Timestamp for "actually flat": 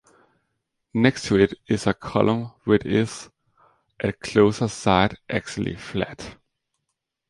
5.29-6.37